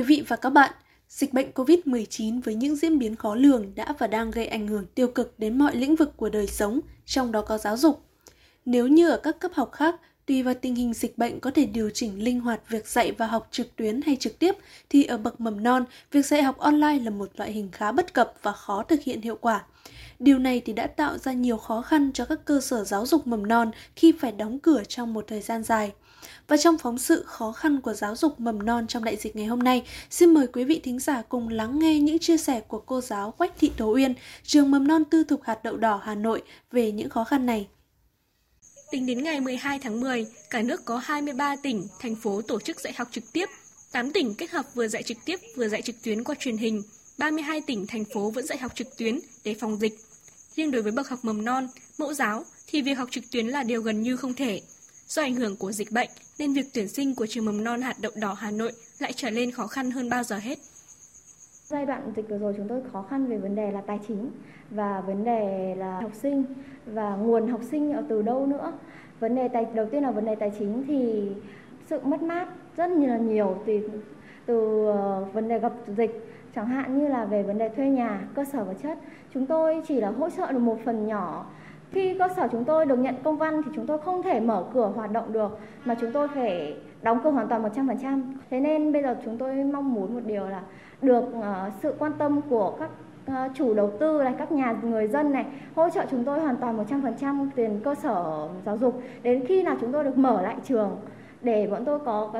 [0.00, 0.72] quý vị và các bạn,
[1.08, 4.86] dịch bệnh COVID-19 với những diễn biến khó lường đã và đang gây ảnh hưởng
[4.94, 8.00] tiêu cực đến mọi lĩnh vực của đời sống, trong đó có giáo dục.
[8.64, 10.00] Nếu như ở các cấp học khác,
[10.30, 13.26] tùy vào tình hình dịch bệnh có thể điều chỉnh linh hoạt việc dạy và
[13.26, 14.56] học trực tuyến hay trực tiếp,
[14.90, 18.14] thì ở bậc mầm non, việc dạy học online là một loại hình khá bất
[18.14, 19.64] cập và khó thực hiện hiệu quả.
[20.18, 23.26] Điều này thì đã tạo ra nhiều khó khăn cho các cơ sở giáo dục
[23.26, 25.92] mầm non khi phải đóng cửa trong một thời gian dài.
[26.48, 29.46] Và trong phóng sự khó khăn của giáo dục mầm non trong đại dịch ngày
[29.46, 32.80] hôm nay, xin mời quý vị thính giả cùng lắng nghe những chia sẻ của
[32.80, 36.14] cô giáo Quách Thị Tố Uyên, trường mầm non tư thục hạt đậu đỏ Hà
[36.14, 36.42] Nội
[36.72, 37.68] về những khó khăn này.
[38.90, 42.80] Tính đến ngày 12 tháng 10, cả nước có 23 tỉnh, thành phố tổ chức
[42.80, 43.48] dạy học trực tiếp,
[43.92, 46.82] 8 tỉnh kết hợp vừa dạy trực tiếp vừa dạy trực tuyến qua truyền hình,
[47.18, 49.94] 32 tỉnh, thành phố vẫn dạy học trực tuyến để phòng dịch.
[50.56, 53.62] Riêng đối với bậc học mầm non, mẫu giáo thì việc học trực tuyến là
[53.62, 54.60] điều gần như không thể.
[55.08, 57.96] Do ảnh hưởng của dịch bệnh nên việc tuyển sinh của trường mầm non hạt
[58.00, 60.58] đậu đỏ Hà Nội lại trở nên khó khăn hơn bao giờ hết.
[61.70, 64.30] Giai đoạn dịch vừa rồi chúng tôi khó khăn về vấn đề là tài chính
[64.70, 66.44] và vấn đề là học sinh
[66.86, 68.72] và nguồn học sinh ở từ đâu nữa.
[69.20, 71.30] Vấn đề tài đầu tiên là vấn đề tài chính thì
[71.86, 73.80] sự mất mát rất là nhiều từ
[74.46, 78.28] từ ờ, vấn đề gặp dịch chẳng hạn như là về vấn đề thuê nhà,
[78.34, 78.98] cơ sở vật chất.
[79.34, 81.46] Chúng tôi chỉ là hỗ trợ được một phần nhỏ
[81.92, 84.64] khi cơ sở chúng tôi được nhận công văn thì chúng tôi không thể mở
[84.74, 88.22] cửa hoạt động được mà chúng tôi phải đóng cửa hoàn toàn 100%.
[88.50, 90.62] Thế nên bây giờ chúng tôi mong muốn một điều là
[91.02, 92.90] được ờ, sự quan tâm của các
[93.26, 96.56] ờ, chủ đầu tư này, các nhà người dân này hỗ trợ chúng tôi hoàn
[96.56, 100.56] toàn 100% tiền cơ sở giáo dục đến khi nào chúng tôi được mở lại
[100.64, 100.96] trường
[101.42, 102.32] để bọn tôi có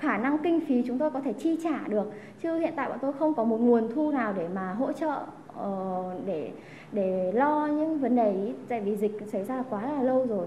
[0.00, 2.12] khả năng kinh phí chúng tôi có thể chi trả được
[2.42, 5.20] chứ hiện tại bọn tôi không có một nguồn thu nào để mà hỗ trợ
[5.56, 6.50] ờ, để
[6.94, 10.46] để lo những vấn đề ý, tại vì dịch xảy ra quá là lâu rồi.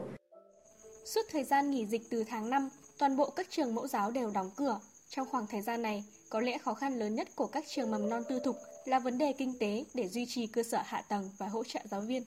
[1.06, 4.32] Suốt thời gian nghỉ dịch từ tháng 5, toàn bộ các trường mẫu giáo đều
[4.34, 4.80] đóng cửa.
[5.10, 8.10] Trong khoảng thời gian này, có lẽ khó khăn lớn nhất của các trường mầm
[8.10, 11.30] non tư thục là vấn đề kinh tế để duy trì cơ sở hạ tầng
[11.38, 12.24] và hỗ trợ giáo viên.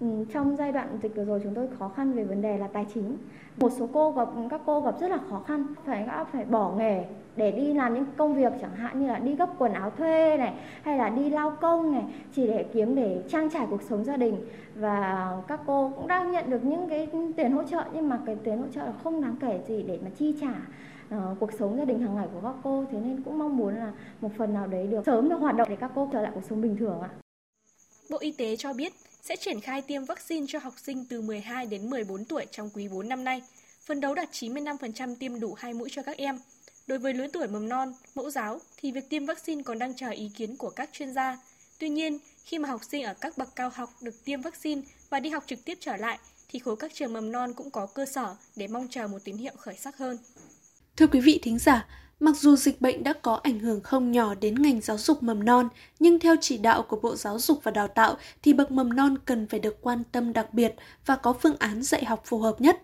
[0.00, 2.68] Ừ, trong giai đoạn dịch vừa rồi chúng tôi khó khăn về vấn đề là
[2.68, 3.18] tài chính.
[3.56, 7.04] Một số cô gặp các cô gặp rất là khó khăn, phải phải bỏ nghề
[7.36, 10.36] để đi làm những công việc chẳng hạn như là đi gấp quần áo thuê
[10.36, 14.04] này hay là đi lao công này chỉ để kiếm để trang trải cuộc sống
[14.04, 14.36] gia đình
[14.74, 18.36] và các cô cũng đang nhận được những cái tiền hỗ trợ nhưng mà cái
[18.44, 20.54] tiền hỗ trợ là không đáng kể gì để mà chi trả
[21.16, 23.76] uh, cuộc sống gia đình hàng ngày của các cô thế nên cũng mong muốn
[23.76, 26.32] là một phần nào đấy được sớm được hoạt động để các cô trở lại
[26.34, 27.10] cuộc sống bình thường ạ.
[28.10, 31.66] Bộ Y tế cho biết sẽ triển khai tiêm vaccine cho học sinh từ 12
[31.66, 33.42] đến 14 tuổi trong quý 4 năm nay,
[33.86, 36.38] phấn đấu đạt 95% tiêm đủ hai mũi cho các em.
[36.86, 40.10] Đối với lứa tuổi mầm non, mẫu giáo thì việc tiêm vaccine còn đang chờ
[40.10, 41.38] ý kiến của các chuyên gia.
[41.78, 45.20] Tuy nhiên, khi mà học sinh ở các bậc cao học được tiêm vaccine và
[45.20, 48.06] đi học trực tiếp trở lại, thì khối các trường mầm non cũng có cơ
[48.06, 50.18] sở để mong chờ một tín hiệu khởi sắc hơn.
[51.00, 51.86] Thưa quý vị thính giả,
[52.20, 55.44] Mặc dù dịch bệnh đã có ảnh hưởng không nhỏ đến ngành giáo dục mầm
[55.44, 55.68] non,
[55.98, 59.18] nhưng theo chỉ đạo của Bộ Giáo dục và Đào tạo thì bậc mầm non
[59.24, 60.74] cần phải được quan tâm đặc biệt
[61.06, 62.82] và có phương án dạy học phù hợp nhất.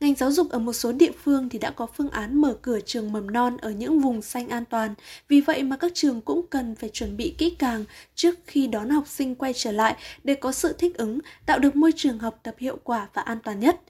[0.00, 2.80] Ngành giáo dục ở một số địa phương thì đã có phương án mở cửa
[2.80, 4.94] trường mầm non ở những vùng xanh an toàn,
[5.28, 7.84] vì vậy mà các trường cũng cần phải chuẩn bị kỹ càng
[8.14, 11.76] trước khi đón học sinh quay trở lại để có sự thích ứng, tạo được
[11.76, 13.80] môi trường học tập hiệu quả và an toàn nhất.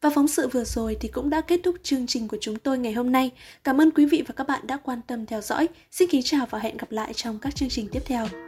[0.00, 2.78] Và phóng sự vừa rồi thì cũng đã kết thúc chương trình của chúng tôi
[2.78, 3.30] ngày hôm nay.
[3.64, 5.68] Cảm ơn quý vị và các bạn đã quan tâm theo dõi.
[5.90, 8.47] Xin kính chào và hẹn gặp lại trong các chương trình tiếp theo.